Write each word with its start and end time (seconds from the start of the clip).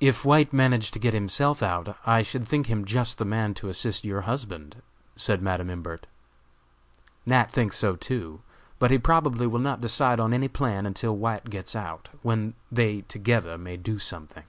"If 0.00 0.24
White 0.24 0.52
managed 0.52 0.94
to 0.94 0.98
get 0.98 1.14
himself 1.14 1.62
out, 1.62 1.96
I 2.04 2.22
should 2.22 2.48
think 2.48 2.66
him 2.66 2.84
just 2.84 3.18
the 3.18 3.24
man 3.24 3.54
to 3.54 3.68
assist 3.68 4.02
your 4.04 4.22
husband," 4.22 4.82
said 5.14 5.40
Madam 5.40 5.70
Imbert. 5.70 6.08
"Nat. 7.24 7.52
thinks 7.52 7.76
so 7.76 7.94
too; 7.94 8.42
but 8.80 8.90
he 8.90 8.98
probably 8.98 9.46
will 9.46 9.60
not 9.60 9.80
decide 9.80 10.18
on 10.18 10.34
any 10.34 10.48
plan 10.48 10.86
until 10.86 11.16
White 11.16 11.50
gets 11.50 11.76
out, 11.76 12.08
when 12.22 12.54
they 12.72 13.02
together 13.02 13.56
may 13.56 13.76
do 13.76 14.00
something." 14.00 14.42